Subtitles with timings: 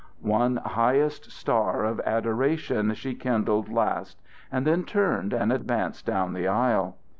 [0.23, 4.19] One highest star of adoration she kindled last,
[4.51, 6.97] and then turned and advanced down the aisle.